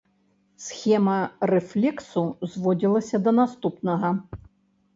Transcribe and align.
Схема 0.67 1.17
рэфлексу 1.51 2.25
зводзілася 2.55 3.23
да 3.27 3.31
наступнага. 3.43 4.15